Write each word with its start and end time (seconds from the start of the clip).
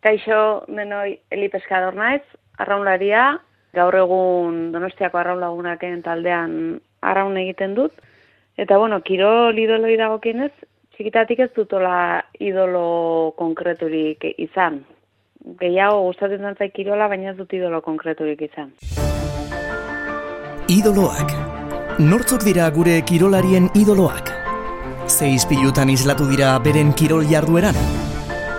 Kaixo, 0.00 0.64
denoi, 0.68 1.18
Eli 1.30 1.50
Pescador 1.52 1.94
naiz, 1.94 2.22
arraunlaria, 2.56 3.34
gaur 3.76 3.96
egun 4.00 4.70
Donostiako 4.72 5.20
arraunlagunaken 5.20 6.00
taldean 6.06 6.54
arraun 7.04 7.36
egiten 7.36 7.74
dut. 7.76 7.92
Eta 8.56 8.78
bueno, 8.80 9.00
kirol 9.04 9.58
idoloi 9.60 9.98
dagokienez, 10.00 10.52
txikitatik 10.96 11.44
ez 11.44 11.50
dutola 11.56 12.22
idolo 12.40 13.34
konkreturik 13.36 14.24
izan. 14.36 14.82
Gehiago 15.60 16.02
gustatzen 16.08 16.48
zantzai 16.48 16.70
kirola, 16.72 17.08
baina 17.08 17.32
ez 17.32 17.36
dut 17.36 17.52
idolo 17.56 17.80
konkreturik 17.84 18.40
izan. 18.48 18.72
Idoloak. 20.72 21.32
Nortzuk 22.00 22.44
dira 22.44 22.68
gure 22.72 23.00
kirolarien 23.04 23.68
idoloak? 23.76 24.32
Zeiz 25.08 25.44
pilutan 25.48 25.90
izlatu 25.92 26.28
dira 26.28 26.54
beren 26.64 26.94
kirol 26.96 27.26
jardueran? 27.28 27.99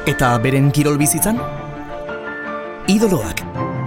Eta 0.10 0.32
beren 0.42 0.72
kirol 0.74 0.96
bizitzan? 0.98 1.38
Idoloak, 2.90 3.44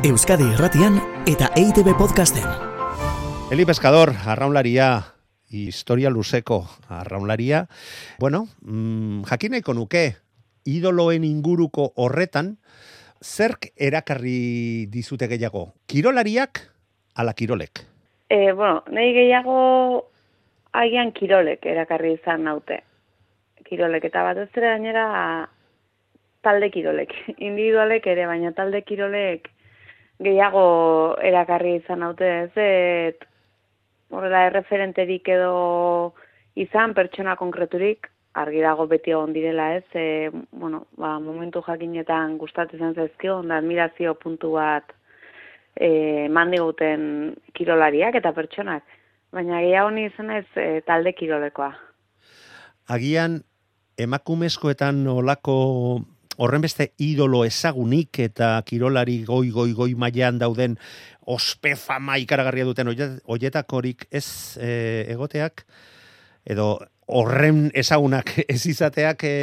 Euskadi 0.06 0.44
Irratian 0.46 1.00
eta 1.26 1.48
EITB 1.58 1.88
Podcasten. 1.98 2.44
Eli 3.50 3.64
Pescador, 3.66 4.12
arraunlaria, 4.22 5.02
historia 5.50 6.12
luzeko 6.14 6.60
arraunlaria. 6.86 7.64
Bueno, 8.20 8.44
mm, 8.62 9.24
jakineko 9.26 9.74
nuke, 9.74 10.04
idoloen 10.62 11.24
inguruko 11.26 11.88
horretan, 11.96 12.58
zerk 13.18 13.72
erakarri 13.74 14.86
dizute 14.86 15.26
gehiago? 15.26 15.72
Kirolariak 15.90 16.60
ala 17.16 17.34
kirolek? 17.34 17.82
E, 18.30 18.52
bueno, 18.52 18.84
nahi 18.86 19.10
gehiago 19.18 19.58
agian 20.70 21.10
kirolek 21.10 21.66
erakarri 21.66 22.14
izan 22.20 22.46
naute. 22.46 22.84
Kirolek 23.66 24.06
eta 24.12 24.22
bat 24.22 24.38
ez 24.38 24.50
gainera 24.54 25.50
talde 26.44 26.70
kirolek. 26.70 27.12
Individualek 27.48 28.06
ere, 28.12 28.28
baina 28.30 28.52
talde 28.56 28.84
kirolek 28.86 29.50
gehiago 30.22 30.66
erakarri 31.22 31.78
izan 31.80 32.04
haute 32.06 32.28
ez, 32.44 32.52
et 32.60 33.24
horrela 34.14 34.44
erreferenterik 34.48 35.28
edo 35.34 36.14
izan 36.54 36.94
pertsona 36.94 37.34
konkreturik, 37.36 38.08
argi 38.38 38.62
dago 38.62 38.86
beti 38.90 39.14
egon 39.14 39.32
direla 39.34 39.70
ez, 39.76 39.86
e, 39.94 40.30
bueno, 40.50 40.84
ba, 40.98 41.16
momentu 41.22 41.62
jakinetan 41.66 42.36
gustatzen 42.38 42.80
zen 42.80 42.94
zaizkio, 42.94 43.38
onda 43.42 43.58
admirazio 43.58 44.14
puntu 44.18 44.54
bat 44.56 44.90
e, 45.74 46.28
mandi 46.30 46.58
guten 46.62 47.34
kirolariak 47.54 48.18
eta 48.18 48.34
pertsonak, 48.34 48.86
baina 49.34 49.62
gehiago 49.62 49.90
ni 49.94 50.08
izan 50.10 50.30
ez 50.34 50.46
e, 50.54 50.80
talde 50.86 51.14
kirolekoa. 51.14 51.72
Agian, 52.94 53.40
emakumezkoetan 53.98 55.06
olako 55.08 55.56
horren 56.36 56.64
beste 56.64 56.90
idolo 57.02 57.44
ezagunik 57.46 58.18
eta 58.26 58.56
kirolari 58.66 59.22
goi 59.26 59.50
goi 59.54 59.72
goi 59.72 59.94
mailean 59.94 60.38
dauden 60.38 60.76
ospe 61.26 61.74
fama 61.76 62.18
ikaragarria 62.20 62.66
duten 62.68 62.90
hoietakorik 62.90 64.08
ez 64.10 64.26
e, 64.60 65.06
egoteak 65.14 65.64
edo 66.44 66.78
horren 67.06 67.70
ezagunak 67.74 68.32
ez 68.48 68.62
izateak 68.66 69.24
e, 69.24 69.34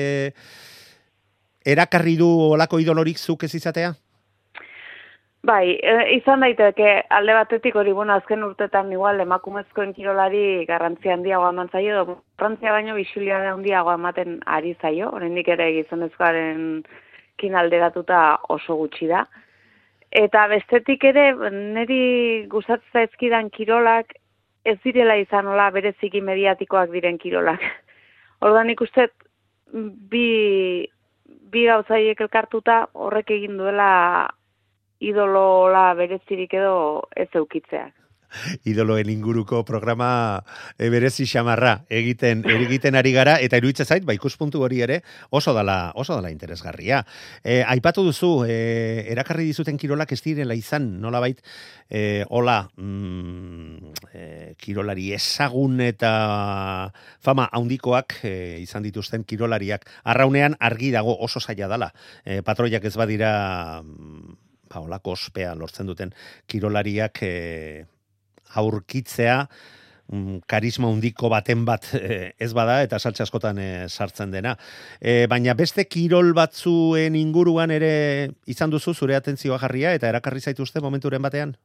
erakarri 1.66 2.18
du 2.18 2.30
olako 2.52 2.80
idolorik 2.82 3.20
zuk 3.20 3.44
ez 3.46 3.54
izatea? 3.56 3.94
Bai, 5.42 5.74
e, 5.82 5.94
izan 6.14 6.44
daiteke 6.46 6.90
alde 7.10 7.34
batetik 7.34 7.76
hori 7.76 7.94
bueno, 7.98 8.14
azken 8.14 8.44
urtetan 8.46 8.92
igual 8.94 9.20
emakumezkoen 9.24 9.94
kirolari 9.96 10.66
garrantzia 10.70 11.16
handiago 11.16 11.48
eman 11.50 11.70
zaio, 11.74 12.04
garrantzia 12.38 12.74
baino 12.76 12.94
bisulia 12.94 13.40
handiago 13.50 13.94
ematen 13.98 14.36
ari 14.46 14.76
zaio, 14.82 15.08
oraindik 15.18 15.48
ere 15.50 15.72
gizonezkoaren 15.80 16.84
kin 17.42 17.56
alderatuta 17.58 18.20
oso 18.54 18.76
gutxi 18.84 19.08
da. 19.10 19.24
Eta 20.12 20.44
bestetik 20.52 21.08
ere, 21.10 21.24
niri 21.50 22.02
gustatzen 22.52 22.92
zaizkidan 22.94 23.50
kirolak 23.50 24.14
ez 24.66 24.78
direla 24.84 25.16
izan 25.18 25.48
hola 25.50 25.72
bereziki 25.74 26.22
mediatikoak 26.22 26.92
diren 26.94 27.18
kirolak. 27.18 27.64
Ordan 28.46 28.70
ikusten 28.70 29.10
bi 30.14 30.86
bi 31.52 31.66
gauzaiek 31.66 32.22
elkartuta 32.22 32.78
horrek 32.94 33.34
egin 33.34 33.58
duela 33.58 33.90
idolola 35.02 35.92
berezirik 35.98 36.54
edo 36.62 36.76
ez 37.18 37.30
eukitzeak 37.36 38.02
idoloen 38.64 39.10
inguruko 39.12 39.64
programa 39.68 40.44
e, 40.78 40.90
berezi 40.90 41.26
xamarra 41.28 41.74
egiten 41.92 42.44
egiten 42.48 42.96
ari 42.96 43.14
gara 43.16 43.38
eta 43.44 43.60
iruitza 43.60 43.86
zait 43.86 44.06
ba 44.08 44.16
ikuspuntu 44.16 44.62
hori 44.64 44.82
ere 44.86 45.02
oso 45.30 45.54
dala 45.54 45.92
oso 45.96 46.16
dala 46.16 46.32
interesgarria. 46.32 47.04
E, 47.44 47.62
aipatu 47.64 48.04
duzu 48.08 48.46
e, 48.48 49.06
erakarri 49.12 49.46
dizuten 49.50 49.78
kirolak 49.78 50.14
ez 50.16 50.22
direla 50.24 50.56
izan 50.56 50.88
nolabait 51.02 51.42
e, 51.90 52.24
hola 52.30 52.70
mm, 52.78 53.92
e, 54.14 54.24
kirolari 54.58 55.12
ezagun 55.18 55.82
eta 55.84 56.92
fama 57.20 57.50
handikoak 57.52 58.22
e, 58.24 58.36
izan 58.62 58.84
dituzten 58.84 59.26
kirolariak 59.28 59.88
arraunean 60.04 60.56
argi 60.60 60.92
dago 60.92 61.18
oso 61.20 61.40
zaila 61.40 61.68
dala. 61.68 61.92
E, 62.24 62.42
patroiak 62.46 62.86
ez 62.86 62.96
badira 62.98 63.82
mm, 63.84 64.51
ba, 64.72 64.82
olako 64.82 65.16
ospea 65.18 65.54
lortzen 65.60 65.90
duten 65.90 66.14
kirolariak 66.48 67.22
e, 67.28 67.34
aurkitzea 68.56 69.38
mm, 70.12 70.44
karisma 70.50 70.90
hundiko 70.92 71.30
baten 71.32 71.66
bat 71.68 71.88
eh, 72.00 72.32
ez 72.40 72.52
bada 72.58 72.82
eta 72.86 73.00
saltze 73.00 73.24
askotan 73.24 73.60
eh, 73.60 73.88
sartzen 73.90 74.32
dena. 74.32 74.56
E, 75.00 75.26
baina 75.32 75.56
beste 75.58 75.88
kirol 75.88 76.34
batzuen 76.38 77.18
inguruan 77.20 77.72
ere 77.72 78.32
izan 78.48 78.72
duzu 78.72 78.94
zure 78.94 79.18
atentzioa 79.20 79.60
jarria 79.62 79.94
eta 79.98 80.10
erakarri 80.10 80.42
zaituzte 80.42 80.82
momenturen 80.82 81.22
batean? 81.22 81.56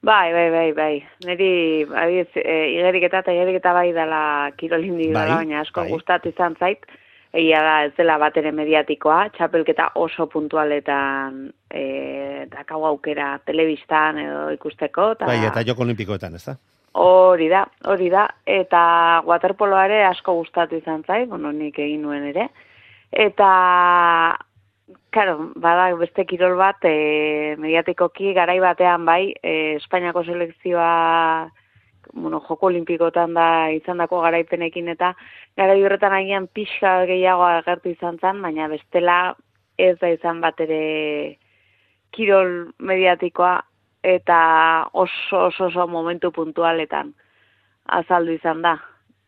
Bai, 0.00 0.32
bai, 0.32 0.46
bai, 0.48 0.68
bai. 0.72 0.94
Neri, 1.28 1.84
bai, 1.84 2.22
e, 2.24 2.54
igerik 2.72 3.04
eta 3.10 3.20
eta 3.20 3.72
bai 3.76 3.90
dela 3.92 4.22
kirol 4.56 4.86
bai, 5.12 5.28
baina 5.28 5.60
asko 5.60 5.82
bai. 5.82 5.90
gustatu 5.92 6.32
izan 6.32 6.56
zait 6.58 6.86
egia 7.32 7.60
da 7.62 7.74
ez 7.86 7.92
dela 7.96 8.16
bat 8.18 8.36
ere 8.40 8.50
mediatikoa, 8.54 9.28
txapelketa 9.36 9.90
oso 10.02 10.26
puntualetan 10.30 11.44
e, 11.70 11.84
dakau 12.50 12.82
aukera 12.88 13.36
telebistan 13.46 14.18
edo 14.18 14.48
ikusteko. 14.56 15.14
Ta... 15.20 15.30
Bai, 15.30 15.38
eta 15.46 15.62
joko 15.66 15.86
olimpikoetan, 15.86 16.34
ez 16.34 16.44
da? 16.48 16.56
Hori 17.00 17.46
da, 17.52 17.62
hori 17.86 18.08
da, 18.10 18.24
eta 18.50 18.82
waterpoloa 19.26 19.86
asko 20.08 20.34
gustatu 20.40 20.80
izan 20.80 21.04
zai, 21.06 21.24
bueno, 21.30 21.52
nik 21.52 21.78
egin 21.78 22.02
nuen 22.02 22.26
ere, 22.32 22.48
eta, 23.14 23.50
karo, 25.14 25.36
bada 25.54 25.86
beste 26.00 26.26
kirol 26.26 26.56
bat, 26.58 26.82
e, 26.82 27.54
mediatikoki 27.62 28.34
garai 28.34 28.58
batean 28.58 29.06
bai, 29.06 29.34
e, 29.38 29.76
Espainiako 29.76 30.24
selekzioa 30.24 31.50
bueno, 32.12 32.40
joko 32.40 32.66
olimpikotan 32.66 33.34
da 33.34 33.70
izandako 33.70 34.20
garaipenekin 34.24 34.88
eta 34.94 35.14
gara 35.56 35.76
horretan 35.78 36.12
agian 36.16 36.48
pixka 36.48 37.06
gehiago 37.06 37.44
agertu 37.46 37.90
izan 37.90 38.18
zen, 38.20 38.42
baina 38.42 38.68
bestela 38.68 39.34
ez 39.78 39.96
da 40.00 40.10
izan 40.12 40.40
bat 40.40 40.60
ere 40.60 41.36
kirol 42.12 42.72
mediatikoa 42.78 43.60
eta 44.02 44.38
oso 44.92 45.46
oso, 45.46 45.66
oso 45.66 45.86
momentu 45.86 46.32
puntualetan 46.32 47.12
azaldu 47.86 48.32
izan 48.32 48.62
da. 48.62 48.78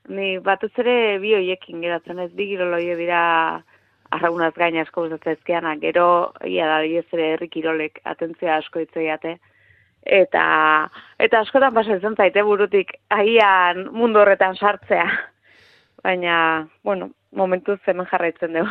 Ni 0.09 0.39
batez 0.39 0.73
ere 0.83 1.19
bi 1.23 1.35
hoiekin 1.35 1.81
geratzen 1.81 2.19
ez 2.19 2.33
bi 2.33 2.49
kirol 2.51 2.75
hoie 2.75 2.97
dira 2.99 3.23
arraunaz 4.11 4.53
gain 4.57 4.77
asko 4.81 5.07
gustatzen 5.09 5.81
gero 5.81 6.33
ia 6.45 6.67
da 6.67 6.83
ez 6.85 7.07
ere 7.13 7.33
herri 7.33 7.49
kirolek 7.49 8.01
atentzia 8.05 8.57
asko 8.57 8.81
itzeiate 8.81 9.39
eta 10.03 10.45
eta 11.19 11.41
askotan 11.41 11.75
pasatzen 11.75 12.17
zaite 12.17 12.43
burutik 12.43 12.93
agian 13.11 13.87
mundu 13.93 14.21
horretan 14.21 14.57
sartzea. 14.57 15.07
Baina, 16.03 16.67
bueno, 16.83 17.11
momentu 17.31 17.77
zemen 17.87 18.07
jarraitzen 18.11 18.59
dugu. 18.59 18.71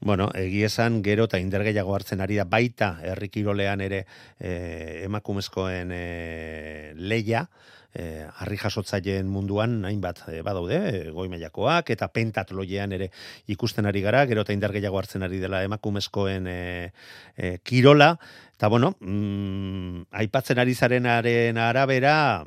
Bueno, 0.00 0.30
egi 0.34 0.64
esan 0.64 1.02
gero 1.02 1.28
eta 1.28 1.38
indergeiago 1.40 1.94
hartzen 1.94 2.20
ari 2.20 2.36
da 2.40 2.44
baita 2.44 2.98
herrikirolean 3.02 3.80
ere 3.84 4.04
e, 4.38 5.04
emakumezkoen 5.04 5.92
e, 5.94 6.92
leia, 6.96 7.46
e, 7.94 8.26
harri 8.42 8.58
jasotzaileen 8.60 9.28
munduan 9.30 9.78
hainbat 9.86 10.24
e, 10.28 10.40
badaude, 10.46 10.80
e, 10.90 11.02
goi 11.14 11.28
mailakoak 11.32 11.94
eta 11.94 12.10
pentatloiean 12.12 12.92
ere 12.96 13.10
ikusten 13.54 13.86
ari 13.86 14.02
gara, 14.04 14.24
gero 14.30 14.44
eta 14.44 14.56
indergeiago 14.56 14.98
hartzen 15.00 15.24
ari 15.26 15.40
dela 15.42 15.62
emakumezkoen 15.66 16.50
e, 16.50 16.58
e, 17.36 17.56
kirola, 17.62 18.16
Eta 18.54 18.68
bueno, 18.70 18.94
mm, 19.00 20.14
aipatzen 20.14 20.60
ari 20.62 20.76
zarenaren 20.78 21.58
arabera, 21.58 22.44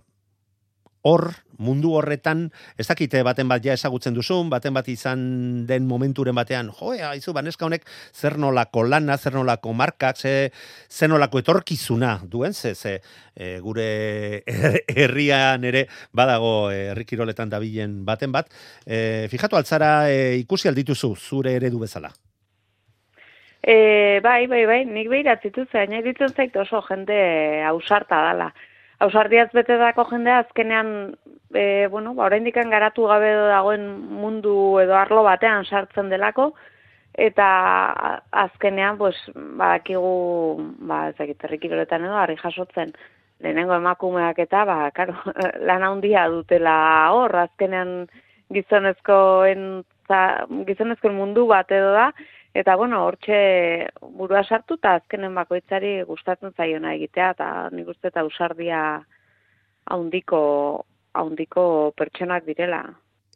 hor, 1.08 1.32
mundu 1.58 1.94
horretan, 1.98 2.48
ez 2.78 2.86
dakite 2.88 3.24
baten 3.26 3.50
bat 3.50 3.64
ja 3.66 3.74
ezagutzen 3.78 4.16
duzun, 4.16 4.52
baten 4.52 4.76
bat 4.78 4.88
izan 4.92 5.66
den 5.70 5.88
momenturen 5.90 6.36
batean, 6.38 6.70
jo, 6.76 6.92
haizu, 6.94 7.34
baneska 7.34 7.66
honek, 7.66 7.88
zer 8.14 8.38
nolako 8.42 8.84
lana, 8.86 9.18
zer 9.18 9.38
nolako 9.38 9.74
markak, 9.74 10.20
ze, 10.20 10.52
zer 10.90 11.10
nolako 11.10 11.42
etorkizuna 11.42 12.18
duen, 12.30 12.54
ze, 12.54 12.76
ze 12.76 13.00
e, 13.34 13.58
gure 13.64 14.44
herrian 15.00 15.66
ere 15.66 15.88
badago 16.14 16.70
e, 16.72 16.88
herrikiroletan 16.94 17.50
dabilen 17.50 18.04
baten 18.06 18.32
bat. 18.36 18.54
E, 18.86 19.28
fijatu 19.32 19.58
altzara, 19.58 20.10
e, 20.12 20.38
ikusi 20.44 20.70
aldituzu, 20.70 21.16
zure 21.16 21.58
eredu 21.58 21.82
bezala. 21.82 22.14
E, 23.68 24.20
bai, 24.24 24.46
bai, 24.48 24.64
bai, 24.70 24.84
nik 24.88 25.10
behirat 25.12 25.42
zituzte, 25.44 25.82
baina 25.82 26.00
ditzen 26.06 26.32
zait 26.32 26.56
oso 26.56 26.80
jende 26.88 27.18
ausarta 27.68 28.22
dala. 28.30 28.52
Ausardiaz 29.00 29.50
bete 29.54 29.76
dako 29.78 30.08
jendea 30.10 30.40
azkenean, 30.42 30.88
e, 31.54 31.88
bueno, 31.92 32.16
ba, 32.18 32.26
oraindikan 32.26 32.72
garatu 32.74 33.06
gabe 33.06 33.30
dagoen 33.52 33.86
mundu 34.22 34.80
edo 34.82 34.96
arlo 34.98 35.22
batean 35.28 35.68
sartzen 35.70 36.10
delako, 36.10 36.52
eta 37.14 37.50
azkenean, 38.46 38.98
pues, 38.98 39.18
badakigu, 39.36 40.16
ba, 40.90 41.04
ezakit, 41.12 41.46
errikiroletan 41.46 42.08
edo, 42.10 42.18
harri 42.18 42.38
jasotzen, 42.42 42.96
lehenengo 43.46 43.78
emakumeak 43.78 44.42
eta, 44.48 44.64
ba, 44.66 44.80
karo, 44.98 45.14
lan 45.70 45.86
handia 45.86 46.26
dutela 46.34 46.78
hor, 47.14 47.36
azkenean 47.46 48.08
gizonezkoen, 48.54 49.84
gizonezkoen 50.66 51.18
mundu 51.18 51.46
bat 51.54 51.70
edo 51.70 51.94
da, 51.94 52.10
Eta, 52.58 52.74
bueno, 52.76 53.04
hortxe 53.06 53.38
burua 54.18 54.40
sartu 54.44 54.80
eta 54.80 54.96
azkenen 54.98 55.36
bakoitzari 55.38 55.92
gustatzen 56.10 56.56
zaiona 56.58 56.96
egitea, 56.98 57.28
eta 57.36 57.50
nik 57.70 57.92
uste 57.94 58.10
eta 58.10 58.24
usardia 58.26 58.80
haundiko, 59.94 60.40
haundiko 61.22 61.66
pertsonak 62.02 62.48
direla. 62.50 62.80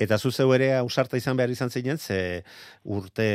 Eta 0.01 0.17
zu 0.17 0.31
zeu 0.33 0.47
ere 0.55 0.71
ausarta 0.79 1.17
izan 1.19 1.37
behar 1.37 1.51
izan 1.53 1.69
zinen, 1.69 1.99
ze 2.01 2.41
urte 2.89 3.25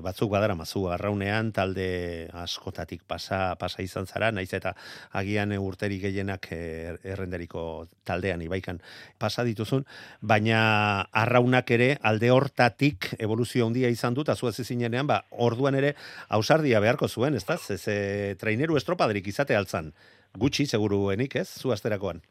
batzuk 0.00 0.30
badara 0.32 0.54
mazu, 0.56 0.86
arraunean 0.88 1.50
talde 1.52 2.30
askotatik 2.32 3.02
pasa, 3.04 3.40
pasa 3.60 3.84
izan 3.84 4.08
zara, 4.08 4.30
naiz 4.32 4.48
eta 4.56 4.72
agian 5.20 5.52
urterik 5.58 6.06
gehienak 6.06 6.48
er, 6.56 6.96
errenderiko 7.04 7.66
taldean 8.08 8.46
ibaikan 8.46 8.80
pasa 9.20 9.44
dituzun, 9.44 9.84
baina 10.22 11.04
arraunak 11.12 11.76
ere 11.76 11.92
alde 12.00 12.32
hortatik 12.32 13.12
evoluzio 13.18 13.68
handia 13.68 13.92
izan 13.92 14.16
dut, 14.16 14.32
azu 14.32 14.48
ez 14.48 14.56
zinenean, 14.64 15.04
ba, 15.06 15.20
orduan 15.30 15.76
ere 15.76 15.92
ausardia 16.30 16.80
beharko 16.80 17.12
zuen, 17.12 17.36
ez 17.36 17.44
da? 17.44 17.60
Ze, 17.60 18.36
traineru 18.40 18.80
estropaderik 18.80 19.28
izate 19.28 19.56
altzan, 19.56 19.92
gutxi 20.32 20.64
seguruenik 20.64 21.36
ez, 21.44 21.50
zu 21.60 21.76
asterakoan. 21.76 22.24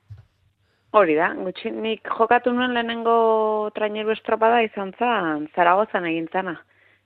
Hori 0.96 1.16
da, 1.18 1.34
gutxi, 1.36 1.74
nik 1.76 2.08
jokatu 2.08 2.54
nuen 2.56 2.72
lehenengo 2.76 3.16
traineru 3.76 4.14
estropada 4.14 4.62
izan 4.64 4.94
zan, 4.96 5.50
zaragozan 5.56 6.08
egin 6.08 6.30
zana. 6.32 6.56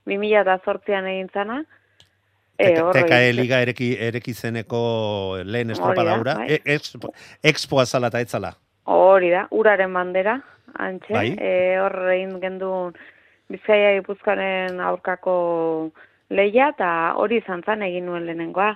2000 0.06 0.42
eta 0.44 0.56
zortzian 0.64 1.08
egin 1.10 1.30
zana. 1.34 1.56
E, 2.60 2.74
Teka 2.94 3.18
e 3.24 3.32
liga 3.34 3.58
ereki, 3.64 3.88
ereki 4.08 4.34
zeneko 4.34 4.82
lehen 5.42 5.74
estropada 5.74 6.14
ura. 6.20 6.36
Bai. 6.38 6.60
E, 6.60 6.78
expo 7.50 7.80
azala 7.82 8.12
eta 8.12 8.22
etzala. 8.22 8.52
Hori 8.94 9.32
da, 9.32 9.46
uraren 9.50 9.96
bandera, 9.96 10.36
antxe. 10.76 11.16
Bai. 11.16 11.34
E, 11.34 11.52
hor 11.82 11.96
egin 12.14 12.38
gendun 12.44 12.94
bizkaia 13.50 13.96
ipuzkaren 13.98 14.78
aurkako 14.86 15.34
leia, 16.30 16.70
eta 16.76 16.92
hori 17.18 17.40
izan 17.42 17.66
zan 17.66 17.82
egin 17.88 18.06
nuen 18.06 18.28
lehenengoa. 18.28 18.74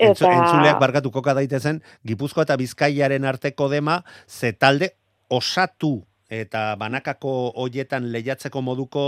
Eta... 0.00 0.30
Entzuleak 0.32 0.80
barkatu 0.80 1.12
koka 1.12 1.34
daitezen, 1.36 1.82
Gipuzkoa 2.08 2.46
eta 2.46 2.56
Bizkaiaren 2.56 3.26
arteko 3.28 3.68
dema, 3.68 4.00
ze 4.26 4.52
talde 4.56 4.94
osatu 5.28 6.00
eta 6.30 6.76
banakako 6.78 7.50
hoietan 7.58 8.08
lehiatzeko 8.14 8.62
moduko 8.62 9.02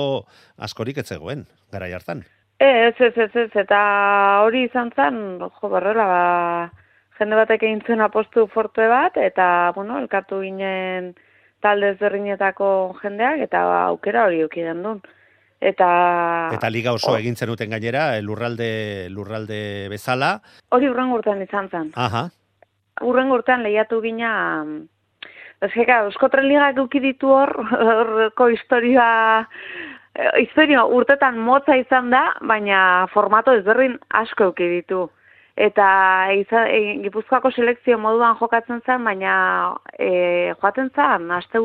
askorik 0.58 0.98
ez 0.98 1.06
zegoen, 1.14 1.46
gara 1.72 1.88
jartan. 1.88 2.24
Ez, 2.58 2.94
ez, 2.98 3.14
ez, 3.16 3.30
ez, 3.34 3.50
eta 3.58 3.78
hori 4.44 4.66
izan 4.68 4.92
zen, 4.94 5.16
jo, 5.40 5.70
barrela, 5.70 6.04
ba, 6.06 6.22
jende 7.18 7.38
batek 7.38 7.64
egin 7.66 7.82
zuen 7.86 8.02
apostu 8.04 8.46
forte 8.52 8.86
bat, 8.90 9.16
eta, 9.16 9.46
bueno, 9.74 9.98
elkartu 10.02 10.42
ginen 10.42 11.12
talde 11.62 11.94
ezberdinetako 11.94 12.68
jendeak, 13.00 13.46
eta 13.48 13.64
ba, 13.70 13.80
aukera 13.94 14.26
hori 14.28 14.44
ukidan 14.44 14.82
duen. 14.84 15.02
Eta 15.62 15.88
Eta 16.56 16.70
liga 16.74 16.92
oso 16.96 17.14
egin 17.16 17.36
zenuten 17.38 17.70
gainera, 17.70 18.06
lurralde 18.20 19.08
lurralde 19.14 19.88
bezala. 19.92 20.40
Hori 20.74 20.88
urren 20.90 21.12
urtean 21.14 21.42
izan 21.44 21.68
zen. 21.70 21.92
Aha. 21.94 22.24
Urren 23.06 23.30
urtean 23.30 23.62
lehiatu 23.62 24.00
gina 24.02 24.32
Ezkeka, 25.62 26.00
Euskotren 26.08 26.48
Liga 26.50 26.72
guki 26.74 26.98
ditu 26.98 27.30
hor, 27.30 27.52
horko 27.78 28.48
historia, 28.50 29.06
eh, 30.18 30.32
historia 30.42 30.82
urtetan 30.98 31.38
motza 31.38 31.76
izan 31.78 32.10
da, 32.10 32.24
baina 32.42 33.06
formato 33.14 33.54
ezberdin 33.54 33.94
asko 34.22 34.50
euki 34.50 34.68
ditu. 34.72 35.06
Eta 35.54 35.86
iza, 36.34 36.64
e, 36.72 36.96
Gipuzkoako 37.04 37.50
selekzio 37.52 37.98
moduan 38.00 38.34
jokatzen 38.40 38.80
zen, 38.86 39.04
baina 39.04 39.34
e, 39.98 40.54
joaten 40.58 40.90
zen, 40.96 41.30
aste 41.30 41.58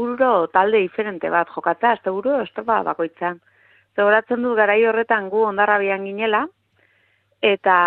talde 0.53 0.77
diferente 0.77 1.29
bat 1.29 1.47
jokatzen, 1.55 1.91
aste 1.91 2.11
buru, 2.11 2.41
estropa 2.43 2.83
bakoitzan. 2.83 3.39
Zoratzen 3.97 4.43
du 4.45 4.53
garai 4.53 4.83
horretan 4.85 5.29
gu 5.33 5.41
ondarrabian 5.49 6.03
ginela, 6.05 6.43
eta 7.41 7.77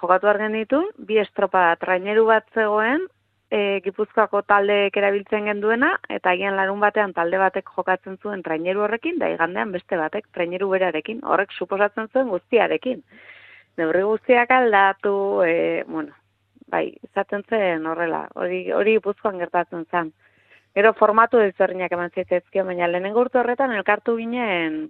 jokatu 0.00 0.30
argen 0.30 0.56
ditu, 0.56 0.80
bi 0.96 1.18
estropa 1.20 1.66
traineru 1.80 2.24
bat 2.30 2.46
zegoen, 2.54 3.04
e, 3.52 3.80
gipuzkoako 3.84 4.42
taldeek 4.48 4.96
erabiltzen 4.96 5.50
genduena, 5.50 5.92
eta 6.08 6.32
agian 6.32 6.56
larun 6.56 6.80
batean 6.80 7.12
talde 7.12 7.40
batek 7.42 7.68
jokatzen 7.76 8.16
zuen 8.22 8.42
traineru 8.42 8.86
horrekin, 8.86 9.20
da 9.20 9.28
igandean 9.34 9.72
beste 9.76 10.00
batek 10.00 10.30
traineru 10.32 10.70
berarekin, 10.72 11.20
horrek 11.22 11.52
suposatzen 11.52 12.08
zuen 12.12 12.32
guztiarekin. 12.32 13.04
Neurri 13.76 14.02
guztiak 14.08 14.50
aldatu, 14.50 15.14
e, 15.44 15.84
bueno, 15.88 16.16
bai, 16.72 16.86
izaten 17.04 17.44
zen 17.50 17.86
horrela, 17.86 18.26
hori, 18.34 18.64
hori 18.72 18.98
gipuzkoan 18.98 19.40
gertatzen 19.44 19.84
zen. 19.90 20.12
Gero 20.74 20.96
formatu 20.98 21.38
ezberdinak 21.38 21.92
eman 21.92 22.10
zitzaizkio, 22.10 22.64
baina 22.64 22.88
lehenengo 22.88 23.28
urte 23.28 23.38
horretan 23.38 23.76
elkartu 23.76 24.16
ginen 24.16 24.86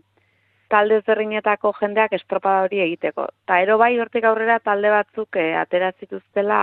talde 0.71 1.01
zerrinetako 1.07 1.73
jendeak 1.81 2.13
estropada 2.17 2.65
hori 2.67 2.81
egiteko. 2.85 3.29
Ta 3.47 3.61
ero 3.63 3.79
bai 3.79 3.95
hortik 4.01 4.25
aurrera 4.25 4.59
talde 4.61 4.91
batzuk 4.91 5.37
e, 5.37 5.53
atera 5.59 5.93
zituztela 6.01 6.61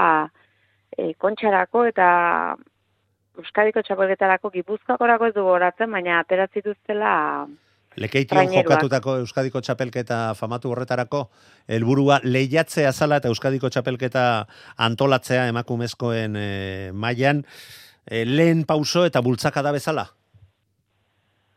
e, 0.98 1.13
kontxarako 1.18 1.86
eta 1.92 2.07
Euskadiko 3.42 3.81
txapelketarako 3.81 4.51
gipuzkoakorako 4.53 5.30
ez 5.30 5.33
du 5.33 5.44
goratzen, 5.48 5.92
baina 5.92 6.19
atera 6.19 6.48
zituztela 6.51 7.12
Lekeition 8.00 8.48
jokatutako 8.53 9.18
Euskadiko 9.25 9.59
txapelketa 9.59 10.19
famatu 10.39 10.71
horretarako, 10.71 11.25
helburua 11.68 12.21
lehiatzea 12.24 12.92
zala 12.92 13.19
eta 13.19 13.27
Euskadiko 13.27 13.69
txapelketa 13.69 14.24
antolatzea 14.88 15.50
emakumezkoen 15.51 16.38
e, 16.39 16.47
mailan 16.94 17.44
e, 18.06 18.24
lehen 18.24 18.63
pauso 18.68 19.04
eta 19.07 19.21
bultzaka 19.21 19.63
da 19.65 19.75
bezala? 19.75 20.07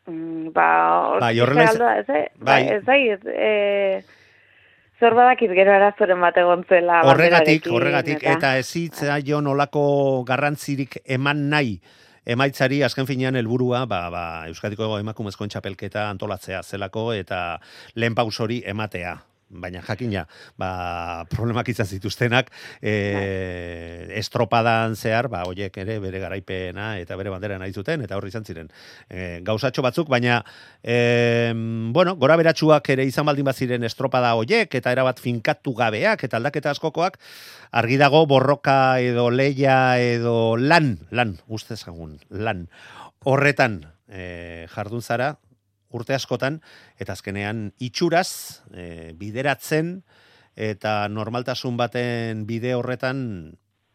Mm, 0.06 0.52
ba, 0.52 1.18
bai, 1.20 1.40
horrela 1.40 1.96
ez, 1.98 2.08
eh? 2.08 2.26
bai. 2.36 2.60
Ba, 2.66 2.74
ez 2.76 2.82
ez, 3.16 3.20
e, 3.24 4.04
zer 5.00 5.16
badakit 5.16 5.52
gero 5.56 5.72
arazoren 5.72 6.20
bat 6.20 6.36
egon 6.36 6.64
zela. 6.68 7.02
Horregatik, 7.08 7.66
horregatik, 7.72 8.22
eta, 8.22 8.38
eta 8.38 8.56
ez 8.60 8.70
hitza 8.76 9.18
jo 9.24 9.40
nolako 9.40 10.24
garrantzirik 10.28 11.00
eman 11.04 11.48
nahi, 11.50 11.78
emaitzari 12.24 12.82
azken 12.84 13.06
finean 13.08 13.36
helburua 13.36 13.84
ba, 13.86 14.06
ba, 14.12 14.24
Euskadiko 14.48 14.96
emakumezkoen 14.98 15.52
txapelketa 15.52 16.08
antolatzea 16.08 16.62
zelako 16.62 17.12
eta 17.12 17.60
lehen 18.00 18.16
pausori 18.16 18.62
ematea 18.64 19.18
baina 19.48 19.82
jakina, 19.82 20.24
ba, 20.58 21.24
problemak 21.30 21.68
izan 21.70 21.86
zituztenak, 21.86 22.50
e, 22.82 24.08
estropadan 24.18 24.96
zehar, 24.96 25.28
ba, 25.32 25.44
oiek 25.48 25.76
ere 25.82 25.98
bere 26.02 26.20
garaipena 26.22 26.94
eta 27.02 27.16
bere 27.20 27.32
bandera 27.32 27.58
nahi 27.60 27.72
zuten, 27.72 28.02
eta 28.04 28.16
horri 28.18 28.32
izan 28.32 28.44
ziren 28.44 28.70
e, 29.08 29.40
gauzatxo 29.46 29.84
batzuk, 29.84 30.08
baina, 30.10 30.40
e, 30.82 31.52
bueno, 31.94 32.16
gora 32.16 32.38
beratxuak 32.40 32.90
ere 32.96 33.06
izan 33.06 33.28
baldin 33.28 33.46
baziren 33.46 33.84
estropada 33.84 34.34
oiek, 34.40 34.74
eta 34.74 34.92
erabat 34.92 35.22
finkatu 35.22 35.74
gabeak, 35.78 36.26
eta 36.26 36.40
aldaketa 36.40 36.74
askokoak, 36.74 37.18
argi 37.72 37.98
dago 38.00 38.24
borroka 38.30 38.98
edo 39.00 39.30
leia 39.30 39.98
edo 40.02 40.56
lan, 40.56 40.96
lan, 41.10 41.38
ustez 41.48 41.82
jagun, 41.84 42.18
lan, 42.30 42.68
horretan 43.24 43.82
e, 44.08 44.66
jardun 44.74 45.02
zara, 45.02 45.34
urte 45.94 46.16
askotan, 46.16 46.60
eta 47.00 47.14
azkenean 47.14 47.68
itxuraz, 47.82 48.64
e, 48.74 49.12
bideratzen, 49.18 49.96
eta 50.54 51.08
normaltasun 51.10 51.78
baten 51.78 52.44
bide 52.46 52.74
horretan 52.74 53.18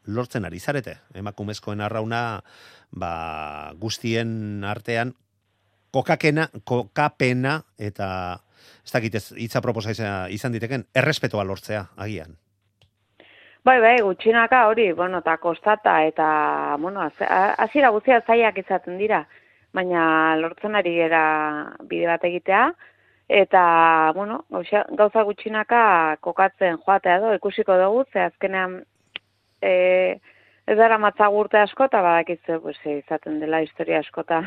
lortzen 0.09 0.45
ari 0.47 0.59
zarete. 0.59 0.97
Emakumezkoen 1.15 1.81
arrauna 1.81 2.41
ba, 2.91 3.13
guztien 3.79 4.63
artean 4.65 5.13
kokakena, 5.93 6.49
kokapena, 6.65 7.61
eta 7.77 8.09
ez 8.85 8.91
dakit 8.93 9.15
ez 9.15 9.25
hitza 9.37 9.61
proposa 9.61 9.93
izan 10.29 10.53
diteken, 10.55 10.85
errespetoa 10.95 11.45
lortzea, 11.47 11.87
agian. 11.97 12.37
Bai, 13.65 13.79
bai, 13.83 13.97
gutxinaka 14.01 14.63
hori, 14.69 14.91
bueno, 14.95 15.19
eta 15.19 15.35
kostata, 15.37 15.97
eta, 16.07 16.27
bueno, 16.79 17.03
hasiera 17.03 17.89
guztia 17.91 18.21
zaiak 18.25 18.57
izaten 18.57 18.97
dira 18.97 19.25
baina 19.73 20.35
lortzen 20.39 20.75
ari 20.75 20.95
era 21.05 21.23
bide 21.89 22.07
bat 22.09 22.23
egitea, 22.25 22.63
eta, 23.29 23.63
bueno, 24.15 24.43
gauza 24.49 25.23
gutxinaka 25.23 26.17
kokatzen 26.25 26.79
joatea 26.85 27.19
do, 27.21 27.33
ikusiko 27.37 27.77
dugu, 27.77 28.03
ze 28.11 28.25
azkenean 28.25 28.79
e, 29.61 29.73
ez 30.65 30.77
dara 30.77 30.97
matzagurte 30.97 31.61
asko, 31.61 31.89
eta 31.89 32.01
badakitze, 32.01 32.59
pues, 32.63 32.77
izaten 32.85 33.39
dela 33.39 33.61
historia 33.61 34.01
askota 34.01 34.43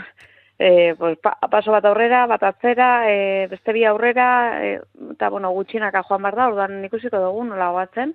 e, 0.59 0.95
pues, 0.99 1.19
paso 1.51 1.73
bat 1.73 1.85
aurrera, 1.85 2.27
bat 2.31 2.43
atzera, 2.47 2.91
e, 3.11 3.47
beste 3.51 3.73
bi 3.75 3.85
aurrera, 3.85 4.27
e, 4.63 4.75
eta 5.15 5.31
bueno, 5.31 5.51
gutxinaka 5.57 6.05
joan 6.09 6.23
bar 6.23 6.37
da, 6.39 6.49
orduan 6.53 6.85
ikusiko 6.87 7.19
dugu 7.23 7.45
nola 7.49 7.71
guatzen, 7.75 8.15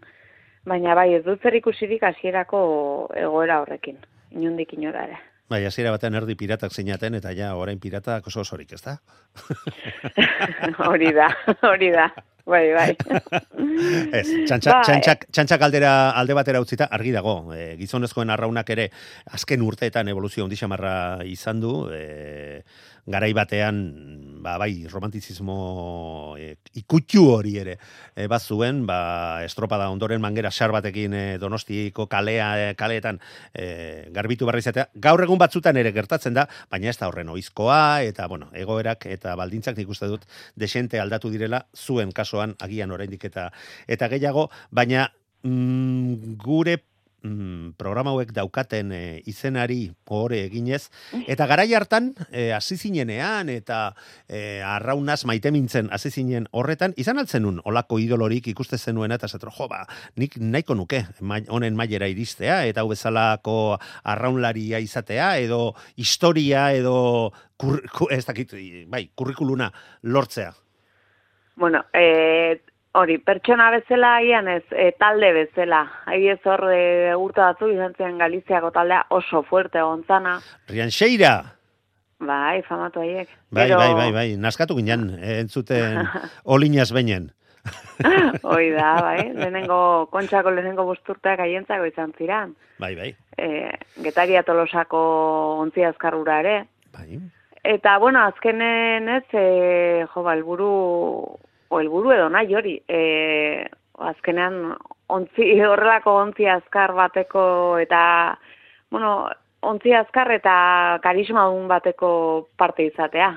baina 0.67 0.95
bai, 0.95 1.09
ez 1.17 1.23
dut 1.25 1.43
zer 1.43 1.57
ikusirik 1.59 2.03
hasierako 2.03 2.61
egoera 3.15 3.61
horrekin, 3.63 3.99
inundik 4.31 4.73
inora 4.77 5.03
ere. 5.09 5.19
Bai, 5.47 5.61
hasiera 5.63 5.93
batean 5.95 6.17
erdi 6.19 6.35
piratak 6.35 6.73
zinaten, 6.75 7.15
eta 7.21 7.31
ja, 7.35 7.53
orain 7.55 7.79
piratak 7.79 8.25
oso 8.27 8.41
osorik, 8.43 8.73
ez 8.75 8.81
da? 8.83 8.97
hori 10.89 11.13
da, 11.15 11.29
hori 11.69 11.91
da. 11.93 12.09
Bai, 12.47 12.65
bai. 12.71 12.91
Ez, 14.17 14.27
txantxak, 14.47 14.73
bai. 14.73 14.83
txantxak, 14.87 15.25
txantxak 15.35 15.63
aldera, 15.67 15.93
alde 16.19 16.35
batera 16.35 16.61
utzita, 16.63 16.87
argi 16.95 17.11
dago, 17.15 17.33
e, 17.55 17.73
gizonezkoen 17.79 18.31
arraunak 18.31 18.69
ere, 18.75 18.85
azken 19.35 19.63
urteetan 19.67 20.07
evoluzio 20.11 20.45
ondixamarra 20.45 20.93
izan 21.27 21.59
du, 21.63 21.73
e, 21.91 22.61
garai 23.07 23.33
batean 23.33 23.83
ba, 24.47 24.57
bai, 24.57 24.87
romantizismo 24.87 26.35
e, 26.39 26.55
ikutxu 26.79 27.23
hori 27.33 27.57
ere 27.59 27.75
e, 28.15 28.27
bat 28.31 28.43
zuen, 28.43 28.85
ba, 28.87 29.43
estropada 29.45 29.89
ondoren 29.91 30.21
mangera 30.23 30.51
xar 30.53 30.71
batekin 30.75 31.13
e, 31.13 31.23
donostiko 31.41 32.07
kalea, 32.07 32.47
e, 32.61 32.73
kaleetan 32.79 33.19
e, 33.53 34.07
garbitu 34.15 34.47
barri 34.47 34.63
izatea. 34.63 34.87
Gaur 35.03 35.25
egun 35.25 35.41
batzutan 35.41 35.77
ere 35.81 35.91
gertatzen 35.95 36.37
da, 36.37 36.47
baina 36.71 36.91
ez 36.91 36.97
da 36.99 37.09
horren 37.11 37.31
oizkoa, 37.33 38.03
eta 38.07 38.27
bueno, 38.31 38.51
egoerak 38.55 39.09
eta 39.11 39.35
baldintzak 39.39 39.77
nik 39.79 39.91
uste 39.91 40.09
dut 40.11 40.27
desente 40.55 41.01
aldatu 41.03 41.31
direla 41.33 41.65
zuen 41.75 42.13
kasoan 42.15 42.55
agian 42.63 42.93
oraindik 42.95 43.27
eta 43.27 43.49
eta 43.87 44.07
gehiago, 44.13 44.47
baina 44.71 45.09
mm, 45.43 46.37
gure 46.43 46.79
mm, 47.23 47.77
programa 47.77 48.11
hauek 48.11 48.33
daukaten 48.35 48.91
e, 48.91 49.21
izenari 49.25 49.91
hore 50.05 50.43
eginez. 50.45 50.87
Eta 51.27 51.47
garai 51.49 51.67
hartan 51.73 52.13
e, 52.31 52.51
hasi 52.55 52.77
zinenean 52.77 53.49
eta 53.49 53.93
e, 54.27 54.61
arraunaz 54.65 55.23
maite 55.25 55.51
mintzen 55.51 55.89
hasi 55.91 56.11
zinen 56.11 56.47
horretan 56.51 56.93
izan 56.97 57.17
altzen 57.17 57.45
nun 57.47 57.61
olako 57.65 57.99
idolorik 57.99 58.47
ikuste 58.47 58.77
zenuen 58.77 59.11
eta 59.11 59.27
zatro 59.27 59.51
jo 59.51 59.67
ba 59.67 59.85
nik 60.15 60.37
nahiko 60.37 60.75
nuke 60.75 61.03
honen 61.21 61.75
mailera 61.75 62.07
iristea 62.07 62.63
eta 62.65 62.81
hau 62.81 62.89
bezalako 62.89 63.77
arraunlaria 64.03 64.79
izatea 64.79 65.37
edo 65.39 65.75
historia 65.95 66.71
edo 66.73 67.31
kur, 67.57 67.81
ez 68.11 68.23
dakit, 68.25 68.53
bai, 68.87 69.07
kurrikuluna 69.15 69.71
lortzea? 70.03 70.53
Bueno, 71.57 71.85
eh, 71.91 72.56
Hori, 72.97 73.19
pertsona 73.21 73.67
bezala 73.69 74.15
agian 74.17 74.47
ez, 74.49 74.63
e, 74.73 74.87
talde 74.97 75.29
bezala. 75.35 75.83
Agi 76.09 76.31
ez 76.33 76.39
hor 76.49 76.63
e, 76.73 77.13
urte 77.13 77.43
batzu 77.43 77.69
izan 77.69 77.93
zen 77.93 78.17
Galiziako 78.17 78.71
taldea 78.73 79.03
oso 79.13 79.43
fuerte 79.45 79.83
gontzana. 79.85 80.39
Rian 80.71 80.89
Xeira! 80.89 81.35
Bai, 82.17 82.63
famatu 82.65 83.03
haiek. 83.03 83.29
Bai, 83.53 83.67
bai, 83.69 83.91
bai, 83.93 84.07
bai, 84.15 84.27
naskatu 84.41 84.79
ginen, 84.79 85.11
eh, 85.19 85.37
entzuten 85.43 86.01
olinaz 86.55 86.89
beinen. 86.95 87.29
Hoi 88.49 88.71
da, 88.73 88.95
bai, 89.05 89.27
lehenengo, 89.43 90.07
kontxako 90.09 90.55
lehenengo 90.55 90.87
busturteak 90.89 91.43
aientzako 91.45 91.85
izan 91.91 92.15
ziran. 92.17 92.55
Bai, 92.81 92.95
bai. 92.97 93.11
E, 93.37 93.69
getaria 94.07 94.41
tolosako 94.47 95.03
ontzi 95.61 95.85
azkarrura 95.85 96.39
ere. 96.41 96.61
Bai. 96.97 97.21
Eta, 97.61 97.99
bueno, 98.01 98.25
azkenen 98.25 99.11
ez, 99.19 99.27
e, 99.37 100.07
jo, 100.09 100.25
balburu 100.25 100.71
helburu 101.71 102.13
edo 102.15 102.29
nahi 102.29 102.55
hori. 102.55 102.77
E, 102.87 103.67
azkenean 103.97 104.75
ontzi 105.13 105.57
horrelako 105.71 106.15
ontzi 106.21 106.47
azkar 106.51 106.93
bateko 106.97 107.43
eta 107.81 108.37
bueno, 108.91 109.27
ontzi 109.67 109.93
azkar 109.93 110.31
eta 110.31 110.99
karisma 111.03 111.47
bateko 111.67 112.49
parte 112.57 112.87
izatea. 112.87 113.33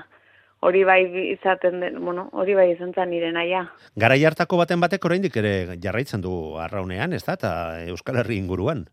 Hori 0.61 0.83
bai 0.85 1.01
izaten 1.31 1.79
den, 1.81 1.95
bueno, 2.05 2.27
hori 2.37 2.53
bai 2.53 2.67
izan 2.75 2.91
zen 2.93 3.09
nire 3.09 3.31
naia. 3.33 3.63
Gara 3.97 4.15
hartako 4.27 4.59
baten 4.59 4.79
batek 4.79 5.05
oraindik 5.05 5.35
ere 5.41 5.75
jarraitzen 5.81 6.21
du 6.21 6.55
arraunean, 6.61 7.13
ez 7.13 7.23
da, 7.25 7.33
eta 7.33 7.53
Euskal 7.89 8.19
Herri 8.21 8.37
inguruan. 8.37 8.85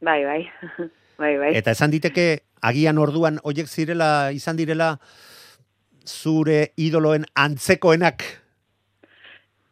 Bai, 0.00 0.22
bai, 0.24 0.46
bai, 1.18 1.36
bai. 1.36 1.50
Eta 1.58 1.72
esan 1.74 1.90
diteke, 1.90 2.44
agian 2.62 2.98
orduan 3.02 3.40
oiek 3.42 3.66
zirela, 3.66 4.30
izan 4.30 4.56
direla, 4.56 5.00
zure 6.06 6.70
idoloen 6.78 7.26
antzekoenak 7.34 8.22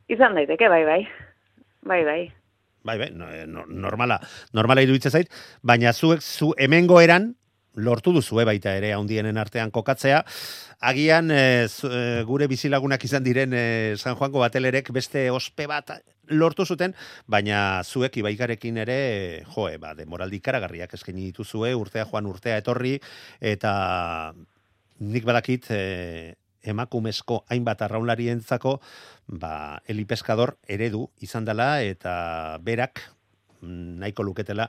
Izan 0.09 0.37
daiteke, 0.39 0.69
bai, 0.73 0.85
bai. 0.89 1.01
Bai, 1.85 2.05
bai. 2.05 2.21
Bai, 2.85 2.97
bai, 2.97 3.09
eh, 3.11 3.47
no, 3.47 3.67
normala, 3.69 4.17
normala 4.57 4.85
iruditzen 4.85 5.13
zait, 5.13 5.29
baina 5.63 5.93
zuek 5.93 6.23
zu 6.23 6.55
hemengo 6.57 7.01
eran 7.05 7.35
lortu 7.79 8.13
duzu 8.13 8.39
baita 8.47 8.75
ere 8.77 8.93
handienen 8.95 9.39
artean 9.39 9.71
kokatzea. 9.71 10.23
Agian 10.81 11.31
e, 11.31 11.67
gure 12.27 12.49
bizilagunak 12.51 13.05
izan 13.05 13.25
diren 13.25 13.53
e, 13.55 13.95
San 13.97 14.17
Juanko 14.17 14.41
batelerek 14.43 14.91
beste 14.95 15.29
ospe 15.31 15.67
bat 15.71 15.93
lortu 16.29 16.65
zuten, 16.67 16.95
baina 17.27 17.83
zuek 17.85 18.17
ibaikarekin 18.21 18.79
ere, 18.85 19.45
joe, 19.55 19.79
ba, 19.79 19.95
demoraldi 19.95 20.41
karagarriak 20.41 20.95
eskaini 20.95 21.31
dituzue, 21.31 21.75
urtea 21.75 22.05
joan 22.11 22.27
urtea 22.27 22.59
etorri, 22.61 22.99
eta 23.41 24.33
nik 25.01 25.25
badakit 25.25 25.71
e, 25.71 25.81
emakumezko 26.63 27.45
hainbat 27.51 27.83
arraunlarientzako 27.87 28.79
ba, 29.41 29.81
elipeskador 29.87 30.57
eredu 30.69 31.09
izan 31.21 31.47
dela 31.47 31.83
eta 31.83 32.59
berak 32.63 33.03
mm, 33.61 33.99
nahiko 34.03 34.27
luketela 34.27 34.69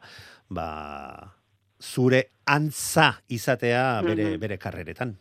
ba, 0.49 1.33
zure 1.81 2.23
antza 2.45 3.13
izatea 3.27 4.01
bere, 4.05 4.37
bere 4.37 4.57
karreretan. 4.57 5.17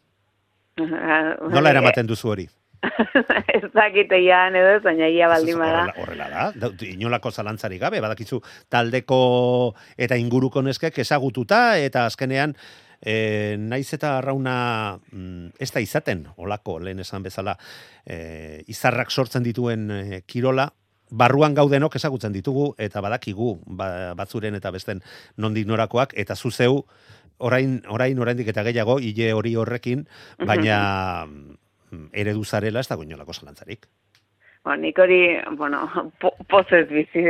Nola 0.79 1.71
eramaten 1.71 2.07
duzu 2.07 2.35
hori? 2.35 2.49
ez 3.57 3.69
dakite 3.75 4.19
edo 4.23 4.69
ez, 4.77 4.83
baina 4.83 5.09
ia 5.11 5.29
baldin 5.29 5.59
bada. 5.59 5.87
Horrela, 5.99 6.51
da, 6.55 6.71
inolako 6.87 7.31
zalantzari 7.31 7.79
gabe, 7.79 8.01
badakizu 8.01 8.41
taldeko 8.71 9.75
eta 9.97 10.17
inguruko 10.17 10.63
neskek 10.63 10.99
ezagututa 10.99 11.79
eta 11.79 12.07
azkenean 12.07 12.55
e, 13.01 13.57
naiz 13.59 13.93
eta 13.95 14.17
arrauna 14.19 14.99
mm, 15.13 15.55
ez 15.59 15.71
da 15.73 15.81
izaten, 15.81 16.27
olako 16.37 16.79
lehen 16.83 17.01
esan 17.05 17.23
bezala, 17.23 17.57
e, 18.07 18.65
izarrak 18.67 19.11
sortzen 19.11 19.47
dituen 19.47 19.91
e, 19.91 20.23
kirola, 20.27 20.69
barruan 21.11 21.55
gaudenok 21.57 21.97
ezagutzen 21.97 22.35
ditugu, 22.35 22.73
eta 22.79 23.01
badakigu 23.01 23.55
ba, 23.67 24.15
batzuren 24.19 24.59
eta 24.59 24.73
besten 24.75 25.01
nondik 25.37 25.67
norakoak, 25.69 26.13
eta 26.17 26.37
zuzeu, 26.37 26.83
orain, 27.39 27.79
orain 27.89 28.19
oraindik 28.19 28.51
eta 28.53 28.67
gehiago, 28.67 28.99
hile 29.01 29.33
hori 29.33 29.55
horrekin, 29.57 30.05
baina 30.45 31.25
mm, 31.27 32.11
eredu 32.13 32.45
zarela 32.45 32.81
ez 32.81 32.89
da 32.89 32.99
goinolako 33.01 33.33
zalantzarik. 33.33 33.89
Ba, 34.67 34.77
nik 34.77 34.99
hori, 34.99 35.23
bueno, 35.57 35.87
po, 36.21 36.35
pozez 36.51 36.89
bizi, 36.91 37.25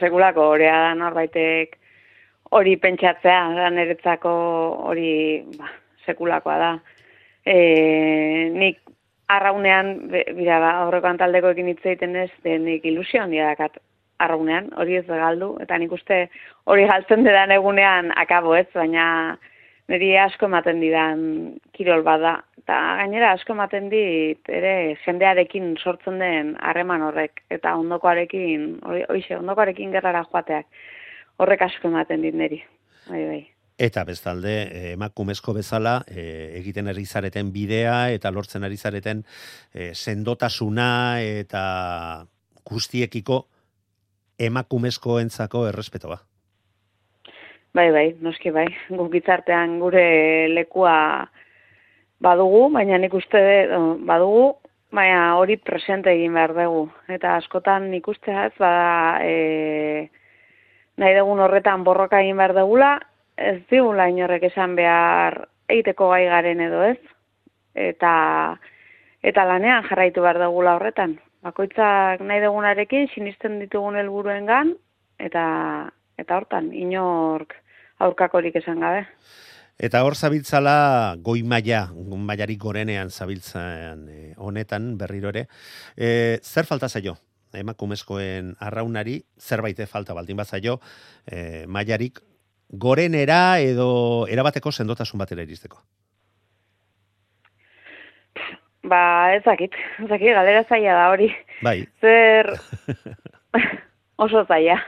segulako 0.00 0.46
horea 0.54 0.78
da 0.86 0.94
norbaitek 0.96 1.81
hori 2.52 2.76
pentsatzea, 2.80 3.42
da 3.56 3.70
niretzako 3.72 4.32
hori 4.90 5.12
ba, 5.56 5.70
sekulakoa 6.06 6.58
da. 6.60 6.72
E, 7.48 7.56
nik 8.52 8.82
arraunean, 9.32 9.94
bera, 10.12 10.58
ba, 10.60 10.72
horreko 10.86 11.08
antaldeko 11.12 11.54
egin 11.56 11.72
egiten 11.72 12.18
ez, 12.26 12.30
de 12.44 12.58
nik 12.60 12.84
ilusio 12.88 13.22
handia 13.22 13.48
dakat 13.52 13.80
arraunean, 14.22 14.68
hori 14.78 15.00
ez 15.00 15.06
galdu, 15.08 15.54
eta 15.64 15.78
nik 15.80 15.92
uste 15.96 16.26
hori 16.70 16.86
galtzen 16.90 17.24
dedan 17.26 17.54
egunean 17.56 18.12
akabo 18.20 18.54
ez, 18.58 18.68
baina 18.76 19.06
niri 19.90 20.14
asko 20.20 20.46
ematen 20.46 20.80
didan 20.80 21.20
kirol 21.76 22.04
bada. 22.06 22.38
Eta 22.62 22.76
gainera 23.00 23.32
asko 23.34 23.56
ematen 23.56 23.88
dit, 23.90 24.40
ere 24.46 24.94
jendearekin 25.02 25.72
sortzen 25.80 26.20
den 26.22 26.52
harreman 26.62 27.02
horrek, 27.08 27.42
eta 27.50 27.74
ondokoarekin, 27.80 28.76
hori, 28.86 29.06
ondokoarekin 29.40 29.96
gerrara 29.96 30.22
joateak 30.28 30.68
horrek 31.42 31.66
asko 31.68 31.90
ematen 31.90 32.22
dit 32.24 32.34
neri. 32.34 32.62
Bai, 33.08 33.24
bai. 33.26 33.42
Eta 33.82 34.04
bestalde, 34.06 34.52
emakumezko 34.92 35.54
bezala, 35.56 36.02
e, 36.06 36.52
egiten 36.60 36.90
ari 36.92 37.04
zareten 37.06 37.50
bidea 37.54 38.12
eta 38.14 38.30
lortzen 38.30 38.64
ari 38.64 38.76
zareten 38.76 39.24
e, 39.74 39.90
sendotasuna 39.94 41.20
eta 41.24 41.62
guztiekiko 42.68 43.40
emakumezko 44.38 45.18
entzako 45.20 45.66
errespetoa. 45.70 46.20
Bai, 47.72 47.88
bai, 47.90 48.06
noski 48.20 48.52
bai. 48.52 48.66
Gukitzartean 48.92 49.78
gure 49.80 50.04
lekua 50.52 50.96
badugu, 52.22 52.66
baina 52.74 52.98
nik 53.00 53.14
uste 53.16 53.40
badugu, 54.06 54.44
baina 54.92 55.38
hori 55.40 55.56
presente 55.56 56.12
egin 56.12 56.36
behar 56.36 56.52
dugu. 56.58 56.84
Eta 57.08 57.36
askotan 57.40 57.88
nik 57.90 58.08
uste 58.12 58.34
ez, 58.44 58.52
bada, 58.60 59.24
e, 59.24 60.10
nahi 61.02 61.16
dugun 61.18 61.42
horretan 61.42 61.82
borroka 61.84 62.20
egin 62.22 62.38
behar 62.38 62.54
dugula, 62.54 62.92
ez 63.36 63.58
digula 63.70 64.06
inorrek 64.12 64.46
esan 64.52 64.76
behar 64.78 65.48
eiteko 65.72 66.12
gai 66.12 66.24
garen 66.30 66.62
edo 66.62 66.84
ez, 66.86 66.98
eta 67.74 68.12
eta 69.22 69.44
lanean 69.48 69.86
jarraitu 69.88 70.22
behar 70.22 70.38
dugula 70.42 70.76
horretan. 70.78 71.16
Bakoitzak 71.42 72.22
nahi 72.22 72.42
dugunarekin 72.44 73.08
sinisten 73.14 73.58
ditugun 73.62 73.98
helburuengan 73.98 74.76
eta 75.18 75.44
eta 76.18 76.38
hortan 76.38 76.70
inork 76.74 77.56
aurkakorik 78.02 78.60
esan 78.62 78.82
gabe. 78.82 79.06
Eta 79.82 80.04
hor 80.06 80.14
zabiltzala 80.14 81.16
goi 81.24 81.40
maia, 81.42 81.88
maiarik 81.90 82.60
gorenean 82.62 83.10
zabiltzan 83.10 84.06
e, 84.06 84.18
honetan 84.36 84.92
berriro 84.98 85.32
ere. 85.32 85.48
E, 85.96 86.38
zer 86.42 86.68
falta 86.68 86.88
zaio? 86.88 87.16
Emakumezkoen 87.58 88.54
arraunari, 88.60 89.20
zerbait 89.38 89.80
falta 89.88 90.14
baldin 90.14 90.36
bat 90.36 90.48
zaio, 90.48 90.80
e, 91.26 91.66
maiarik 91.66 92.20
gorenera 92.72 93.60
edo 93.60 94.26
erabateko 94.28 94.72
sendotasun 94.72 95.20
batera 95.20 95.42
iristeko? 95.42 95.82
Ba, 98.82 99.32
ezakit, 99.36 99.76
ezakit, 100.02 100.32
galera 100.34 100.64
zaila 100.68 100.94
da 100.98 101.08
hori. 101.12 101.28
Bai. 101.62 101.82
Zer, 102.00 102.48
oso 104.24 104.44
zaila, 104.48 104.80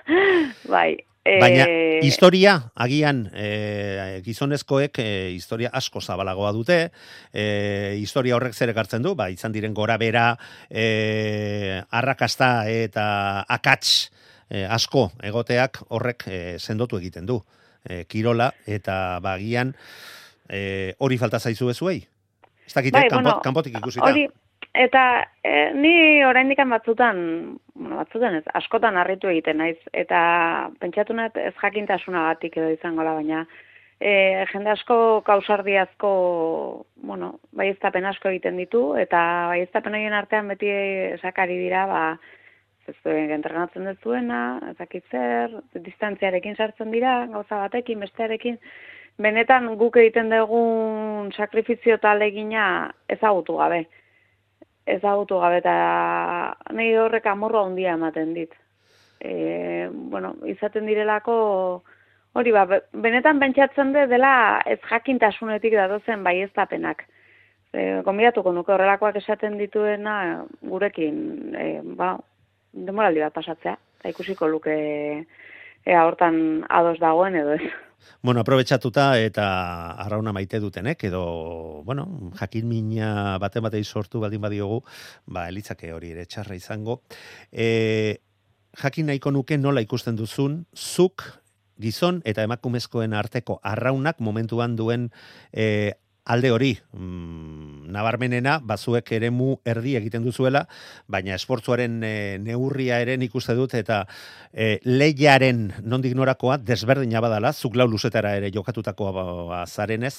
bai. 0.68 0.96
Baina 1.24 1.64
e... 1.64 2.00
historia, 2.04 2.58
agian 2.76 3.24
e, 3.32 4.20
gizonezkoek 4.26 4.98
e, 5.00 5.06
historia 5.32 5.70
asko 5.72 6.02
zabalagoa 6.04 6.50
dute, 6.52 6.78
e, 7.32 7.96
historia 7.96 8.36
horrek 8.36 8.52
zer 8.52 8.74
ekartzen 8.74 9.02
du, 9.02 9.14
ba, 9.16 9.30
izan 9.32 9.54
diren 9.54 9.72
gora 9.72 9.96
bera, 9.96 10.34
e, 10.68 11.80
arrakasta 11.88 12.68
eta 12.68 13.06
akats 13.48 14.10
e, 14.50 14.66
asko 14.68 15.08
egoteak 15.24 15.80
horrek 15.88 16.28
e, 16.28 16.40
sendotu 16.60 17.00
egiten 17.00 17.24
du. 17.24 17.40
E, 17.84 18.04
kirola 18.08 18.50
eta 18.68 19.18
bagian 19.24 19.72
e, 20.48 20.92
hori 21.00 21.16
falta 21.20 21.40
zaizu 21.40 21.72
bezuei? 21.72 22.02
Ez 22.64 22.72
dakite, 22.72 22.98
bai, 22.98 23.08
kanpot, 23.08 23.24
bueno, 23.24 23.40
kanpotik 23.44 23.80
ikusita. 23.80 24.08
Hori, 24.08 24.28
Eta 24.74 25.28
e, 25.44 25.70
ni 25.78 26.24
oraindik 26.26 26.58
batzutan, 26.66 27.58
bueno, 27.74 27.96
batzutan 28.00 28.34
ez, 28.40 28.44
askotan 28.58 28.96
harritu 28.98 29.28
egiten 29.30 29.60
naiz. 29.62 29.78
Eta 29.92 30.70
pentsatu 30.80 31.14
net 31.14 31.36
ez 31.38 31.54
jakintasunagatik 31.60 32.56
edo 32.58 32.72
izango 32.74 33.06
la 33.06 33.14
baina 33.14 33.44
e, 34.00 34.44
jende 34.50 34.72
asko 34.74 35.22
kausardiazko, 35.26 36.10
bueno, 37.06 37.38
baieztapen 37.54 38.10
asko 38.10 38.32
egiten 38.34 38.58
ditu. 38.58 38.82
Eta 38.98 39.20
baieztapen 39.54 39.94
horien 39.94 40.18
artean 40.18 40.50
beti 40.50 40.70
esakari 41.14 41.60
dira, 41.62 41.86
ba 41.86 42.04
ez 42.90 42.98
duen 43.06 43.30
entrenatzen 43.30 43.86
duzuena, 43.86 44.40
ezakitzer, 44.74 45.54
distantziarekin 45.86 46.58
sartzen 46.58 46.90
dira, 46.90 47.20
gauza 47.30 47.62
batekin, 47.62 48.02
bestearekin, 48.02 48.58
benetan 49.22 49.70
guk 49.78 50.02
egiten 50.02 50.34
dugun 50.34 51.30
sakrifizio 51.32 51.96
talegina 52.02 52.64
ezagutu 53.08 53.62
gabe 53.62 53.86
ezagutu 54.86 55.38
gabe 55.40 55.58
eta 55.62 55.74
nahi 56.76 56.94
horrek 57.00 57.26
amorro 57.26 57.64
handia 57.64 57.94
ematen 57.98 58.34
dit. 58.34 58.52
E, 59.20 59.88
bueno, 59.90 60.34
izaten 60.50 60.86
direlako 60.86 61.36
hori 62.34 62.52
ba, 62.52 62.66
benetan 62.92 63.40
pentsatzen 63.40 63.92
de 63.94 64.06
dela 64.10 64.34
ez 64.66 64.80
jakintasunetik 64.90 65.76
datozen 65.78 66.24
baieztapenak. 66.26 67.06
E, 67.72 68.02
Gombidatuko 68.06 68.52
nuke 68.52 68.74
horrelakoak 68.74 69.16
esaten 69.22 69.56
dituena 69.58 70.44
gurekin 70.60 71.56
e, 71.56 71.68
ba, 71.96 72.14
demoraldi 72.72 73.24
bat 73.24 73.34
pasatzea. 73.34 73.76
Eta 74.00 74.12
ikusiko 74.12 74.48
luke 74.50 74.76
ea 75.84 76.04
hortan 76.06 76.64
ados 76.68 76.98
dagoen 77.00 77.36
edo 77.36 77.54
ez. 77.54 77.62
Bueno, 78.22 78.40
aprobetsatuta 78.40 79.18
eta 79.20 79.46
arrauna 80.00 80.32
maite 80.32 80.60
dutenek, 80.60 81.04
edo, 81.08 81.82
bueno, 81.84 82.06
jakin 82.36 82.68
mina 82.68 83.38
bate 83.40 83.60
batei 83.64 83.84
sortu 83.84 84.20
baldin 84.20 84.42
badiogu, 84.44 84.82
ba, 85.26 85.48
elitzake 85.48 85.92
hori 85.92 86.12
ere 86.12 86.26
txarra 86.26 86.56
izango. 86.56 87.00
E, 87.52 88.20
jakin 88.80 89.08
nahiko 89.08 89.32
nuke 89.32 89.58
nola 89.60 89.84
ikusten 89.84 90.16
duzun, 90.20 90.64
zuk 90.76 91.24
gizon 91.80 92.20
eta 92.24 92.44
emakumezkoen 92.46 93.14
arteko 93.18 93.58
arraunak 93.62 94.20
momentuan 94.20 94.76
duen 94.76 95.10
e, 95.52 95.94
alde 96.24 96.50
hori 96.50 96.72
mm, 96.92 97.90
nabarmenena 97.92 98.58
bazuek 98.64 99.12
eremu 99.12 99.58
erdi 99.68 99.94
egiten 99.98 100.24
duzuela 100.24 100.64
baina 101.06 101.34
esportzuaren 101.36 101.98
e, 102.02 102.14
neurria 102.42 103.00
ere 103.04 103.16
ikuste 103.26 103.56
dut 103.58 103.76
eta 103.78 104.02
e, 104.52 104.78
leiaren 104.84 105.66
nondik 105.82 106.16
norakoa 106.16 106.58
desberdina 106.58 107.20
badala 107.24 107.52
zuk 107.52 107.76
lau 107.76 107.88
luzetara 107.88 108.34
ere 108.40 108.50
jokatutakoa 108.54 109.12
ba, 109.12 109.24
ba, 109.50 109.64
zarenez 109.66 110.14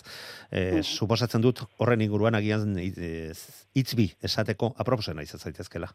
e, 0.52 0.84
suposatzen 0.84 1.42
dut 1.42 1.66
horren 1.78 2.06
inguruan 2.06 2.38
agian 2.38 2.78
hitzbi 2.78 4.12
esateko 4.22 4.76
aproposena 4.78 5.26
izan 5.26 5.42
zaitezkela 5.42 5.92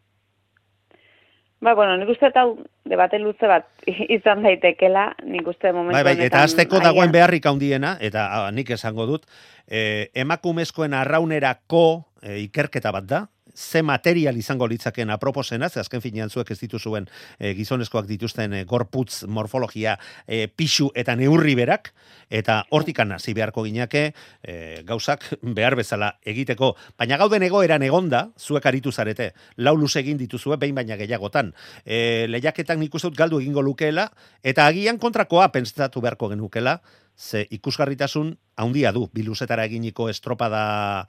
Ba, 1.61 1.75
bueno, 1.75 1.97
nik 2.01 2.09
uste 2.09 2.31
eta 2.31 2.47
debate 2.89 3.19
luze 3.21 3.49
bat 3.49 3.67
izan 4.17 4.45
daitekela, 4.47 5.11
nik 5.29 5.49
uste 5.53 5.75
momentu 5.77 5.99
bai, 5.99 6.05
bai, 6.09 6.27
Eta 6.27 6.45
azteko 6.47 6.81
dagoen 6.81 7.13
beharrik 7.13 7.47
handiena, 7.47 7.97
eta 8.01 8.29
a, 8.33 8.39
nik 8.55 8.73
esango 8.77 9.05
dut, 9.11 9.27
e, 9.69 10.09
emakumezkoen 10.25 10.97
arraunerako 10.97 11.85
e, 12.23 12.39
ikerketa 12.47 12.95
bat 12.97 13.11
da, 13.11 13.21
ze 13.61 13.83
material 13.83 14.37
izango 14.37 14.67
litzaken 14.67 15.11
aproposena, 15.11 15.69
ze 15.69 15.81
azken 15.81 16.01
finean 16.01 16.31
zuek 16.31 16.51
ez 16.51 16.59
dituzuen 16.63 17.07
e, 17.39 17.53
gizonezkoak 17.55 18.07
dituzten 18.09 18.55
e, 18.57 18.65
gorputz 18.65 19.27
morfologia 19.29 19.99
e, 20.27 20.47
pixu 20.49 20.89
eta 20.97 21.15
neurri 21.17 21.55
berak, 21.59 21.93
eta 22.31 22.63
hortikan 22.71 23.13
hasi 23.13 23.35
beharko 23.37 23.67
gineke 23.67 24.05
e, 24.43 24.55
gauzak 24.89 25.27
behar 25.43 25.77
bezala 25.77 26.15
egiteko. 26.25 26.73
Baina 26.99 27.19
gauden 27.21 27.45
egoeran 27.45 27.85
egonda, 27.85 28.29
zuek 28.39 28.67
aritu 28.67 28.93
zarete, 28.93 29.33
lau 29.59 29.77
luz 29.77 29.93
egin 30.01 30.19
dituzue, 30.21 30.57
behin 30.57 30.79
baina 30.79 30.97
gehiagotan. 30.97 31.53
E, 31.85 32.27
lehiaketan 32.31 32.81
nik 32.81 32.97
dut 33.01 33.17
galdu 33.17 33.41
egingo 33.41 33.63
lukeela, 33.63 34.09
eta 34.43 34.67
agian 34.67 34.99
kontrakoa 34.99 35.51
pentsatu 35.53 36.01
beharko 36.01 36.31
genukela, 36.33 36.81
ze 37.17 37.45
ikusgarritasun 37.51 38.33
handia 38.57 38.93
du, 38.93 39.09
biluzetara 39.13 39.67
eginiko 39.69 40.09
estropada 40.09 41.07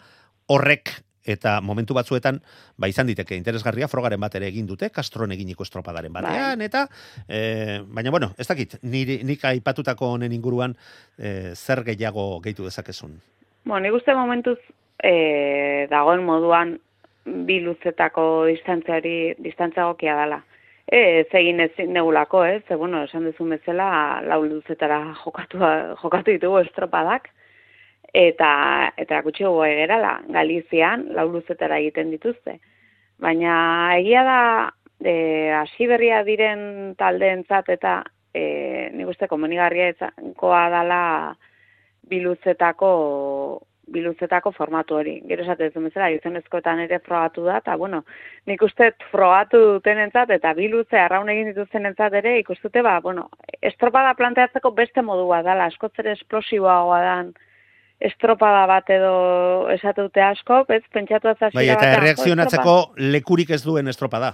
horrek 0.52 0.92
eta 1.26 1.60
momentu 1.62 1.94
batzuetan 1.94 2.42
ba 2.78 2.88
izan 2.88 3.08
diteke 3.08 3.36
interesgarria 3.36 3.88
frogaren 3.88 4.20
bat 4.20 4.36
ere 4.36 4.48
egin 4.48 4.68
dute 4.68 4.90
Castron 4.90 5.32
eginiko 5.32 5.64
estropadaren 5.64 6.14
batean 6.14 6.58
bai. 6.60 6.66
eta 6.66 6.88
e, 7.28 7.82
baina 7.86 8.12
bueno 8.12 8.32
ez 8.38 8.48
dakit 8.48 8.80
ni 8.82 9.06
nik 9.24 9.46
aipatutako 9.46 10.14
honen 10.16 10.32
inguruan 10.32 10.76
e, 11.18 11.54
zer 11.56 11.84
gehiago 11.84 12.40
gehitu 12.42 12.64
dezakezun 12.64 13.20
Bueno, 13.64 13.84
ni 13.84 13.90
guste 13.90 14.14
momentuz 14.16 14.58
e, 15.04 15.88
dagoen 15.90 16.24
moduan 16.26 16.78
bi 17.26 17.60
luzetako 17.62 18.48
distantziari 18.50 19.36
distantzia 19.38 19.86
gokia 19.86 20.16
dela. 20.18 20.40
E, 20.92 21.22
egin 21.24 21.62
ez 21.62 21.72
negulako, 21.88 22.44
ez? 22.46 22.64
Ze, 22.68 22.76
bueno, 22.76 23.04
esan 23.06 23.28
duzu 23.30 23.46
bezala, 23.52 24.22
lau 24.26 24.42
luzetara 24.44 25.00
jokatu, 25.24 25.62
jokatu 26.02 26.34
ditugu 26.34 26.64
estropadak 26.66 27.30
eta 28.14 28.92
eta 28.98 29.22
gutxi 29.24 29.46
gogo 29.46 29.66
egerala, 29.66 30.20
Galizian 30.30 31.08
lauluzetara 31.16 31.80
egiten 31.80 32.12
dituzte. 32.12 32.60
Baina 33.22 33.56
egia 34.00 34.24
da, 34.28 34.42
e, 35.00 35.52
hasi 35.56 35.88
berria 35.88 36.24
diren 36.28 36.96
taldeentzat 36.98 37.70
eta 37.70 38.02
e, 38.34 38.90
nik 38.94 39.12
uste 39.14 39.28
komunigarria 39.32 40.12
koa 40.38 40.68
dala 40.74 41.02
biluzetako 42.10 42.92
biluzetako 43.92 44.52
formatu 44.56 44.96
hori. 45.00 45.18
Gero 45.28 45.44
esate 45.44 45.68
ez 45.68 45.74
bezala, 45.76 46.10
gizonezkoetan 46.14 46.80
ere 46.86 47.00
frogatu 47.04 47.44
da, 47.44 47.58
eta 47.60 47.76
bueno, 47.76 48.04
nik 48.48 48.62
uste 48.64 48.92
frogatu 49.12 49.60
duten 49.74 50.00
entzat, 50.06 50.32
eta 50.38 50.54
biluze 50.58 51.00
arraun 51.00 51.30
egin 51.34 51.52
dituzten 51.52 51.90
entzat 51.90 52.16
ere, 52.22 52.38
ikustute, 52.40 52.84
ba, 52.86 53.00
bueno, 53.04 53.28
estropada 53.62 54.14
planteatzeko 54.20 54.72
beste 54.78 55.04
modua 55.04 55.42
dala, 55.44 55.68
askotzere 55.68 56.16
esplosiboagoa 56.16 57.02
dan, 57.04 57.34
estropada 58.02 58.66
bat 58.70 58.90
edo 58.94 59.14
esatute 59.74 60.24
asko, 60.26 60.64
ez, 60.74 60.84
pentsatu 60.94 61.30
azazira 61.32 61.60
Bai, 61.60 61.68
eta 61.70 61.92
erreakzionatzeko 61.98 62.76
lekurik 63.14 63.54
ez 63.54 63.62
duen 63.64 63.92
estropada. 63.92 64.34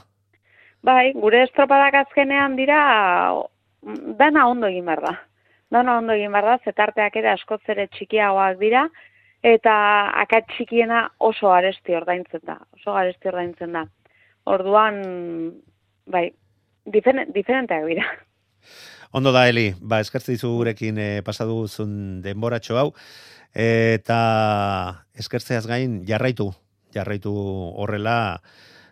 Bai, 0.88 1.12
gure 1.18 1.44
estropadak 1.44 1.98
azkenean 2.06 2.56
dira, 2.56 2.80
dana 4.20 4.48
ondo 4.48 4.70
egin 4.72 4.86
behar 4.88 5.04
da. 5.04 5.14
Dana 5.74 5.98
ondo 6.00 6.16
egin 6.16 6.32
behar 6.32 6.54
da, 6.54 6.58
zetarteak 6.64 7.18
ere 7.20 7.34
askotzere 7.34 7.88
txikiagoak 7.96 8.60
dira, 8.62 8.86
eta 9.44 9.74
akat 10.24 10.48
txikiena 10.54 11.08
oso 11.20 11.52
aresti 11.52 11.96
ordaintzen 11.98 12.46
da. 12.48 12.60
Oso 12.80 12.96
aresti 12.96 13.32
ordaintzen 13.34 13.76
da. 13.76 13.84
Orduan, 14.48 15.02
bai, 16.08 16.30
diferenteak 16.88 17.90
dira. 17.90 18.08
Ondo 19.12 19.32
da, 19.32 19.48
Eli, 19.50 19.74
ba, 19.80 20.02
eskertze 20.04 20.34
dizu 20.36 20.52
gurekin 20.58 20.98
eh, 21.00 21.22
pasadu 21.24 21.68
zun 21.68 22.22
denboratxo 22.22 22.78
hau 22.78 22.90
eta 23.58 24.20
eskertzeaz 25.18 25.66
gain 25.66 26.02
jarraitu, 26.06 26.52
jarraitu 26.94 27.34
horrela 27.34 28.42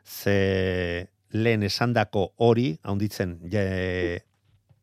ze 0.05 1.09
lehen 1.29 1.63
esandako 1.63 2.31
hori 2.37 2.79
haunditzen 2.83 3.39
je, 3.51 4.23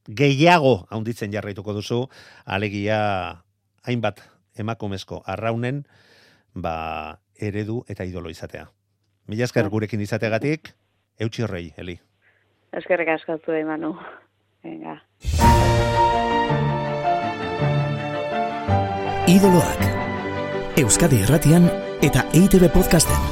gehiago 0.08 0.86
haunditzen 0.90 1.32
jarraituko 1.32 1.72
duzu 1.72 2.06
alegia 2.44 3.42
hainbat 3.82 4.20
emakumezko 4.58 5.22
arraunen 5.26 5.84
ba 6.54 7.18
eredu 7.34 7.82
eta 7.88 8.04
idolo 8.04 8.30
izatea. 8.30 8.68
Mila 9.26 9.46
esker 9.46 9.68
gurekin 9.70 10.02
izateagatik, 10.02 10.72
eutxi 11.18 11.42
horrei, 11.46 11.72
Eli. 11.78 11.96
Eskerrik 12.72 13.08
asko 13.14 13.38
zu, 13.44 13.54
Manu. 13.66 13.94
Venga. 14.62 15.00
idoloak. 19.32 19.84
Euskadi 20.82 21.22
Erratian 21.24 21.68
eta 22.04 22.26
EITB 22.36 22.68
podcasten. 22.74 23.31